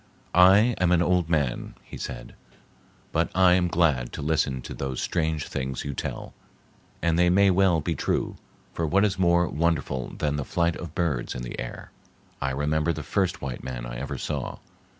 [0.33, 2.33] "I am an old man," he said,
[3.11, 6.33] "but I am glad to listen to those strange things you tell,
[7.03, 8.37] and they may well be true,
[8.73, 11.91] for what is more wonderful than the flight of birds in the air?
[12.41, 14.57] I remember the first white man I ever saw.